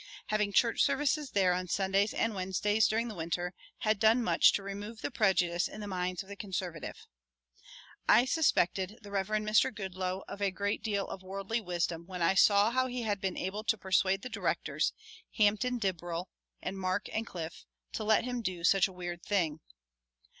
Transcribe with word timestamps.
Having 0.29 0.53
church 0.53 0.81
services 0.81 1.29
there 1.29 1.53
on 1.53 1.67
Sundays 1.67 2.11
and 2.11 2.33
Wednesdays 2.33 2.87
during 2.87 3.07
the 3.07 3.13
winter 3.13 3.53
had 3.81 3.99
done 3.99 4.23
much 4.23 4.51
to 4.53 4.63
remove 4.63 5.01
the 5.01 5.11
prejudice 5.11 5.67
in 5.67 5.79
the 5.79 5.85
minds 5.87 6.23
of 6.23 6.27
the 6.29 6.35
conservative. 6.35 7.05
I 8.09 8.25
suspected 8.25 8.97
the 9.03 9.11
Reverend 9.11 9.47
Mr. 9.47 9.71
Goodloe 9.71 10.23
of 10.27 10.41
a 10.41 10.49
great 10.49 10.81
deal 10.81 11.05
of 11.07 11.21
worldly 11.21 11.61
wisdom 11.61 12.07
when 12.07 12.23
I 12.23 12.33
saw 12.33 12.71
how 12.71 12.87
he 12.87 13.03
had 13.03 13.21
been 13.21 13.37
able 13.37 13.63
to 13.65 13.77
persuade 13.77 14.23
the 14.23 14.29
directors, 14.29 14.91
Hampton 15.37 15.77
Dibrell 15.77 16.29
and 16.63 16.79
Mark 16.79 17.05
and 17.13 17.27
Cliff, 17.27 17.67
to 17.93 18.03
let 18.03 18.23
him 18.25 18.41
do 18.41 18.63
such 18.63 18.87
a 18.87 18.91
weird 18.91 19.21
thing. 19.21 19.59